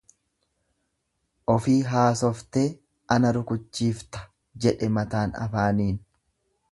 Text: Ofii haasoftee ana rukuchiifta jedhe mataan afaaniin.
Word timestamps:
Ofii 1.55 1.75
haasoftee 1.91 2.63
ana 3.17 3.33
rukuchiifta 3.39 4.23
jedhe 4.65 4.93
mataan 4.97 5.37
afaaniin. 5.47 6.05